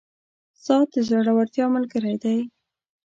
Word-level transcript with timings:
•ساعت 0.65 0.87
د 0.93 0.95
زړورتیا 1.07 1.65
ملګری 1.75 2.15
دی. 2.23 2.39